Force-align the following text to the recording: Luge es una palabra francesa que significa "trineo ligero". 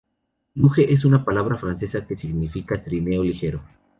Luge 0.55 0.91
es 0.91 1.05
una 1.05 1.23
palabra 1.23 1.57
francesa 1.57 2.07
que 2.07 2.17
significa 2.17 2.83
"trineo 2.83 3.23
ligero". 3.23 3.61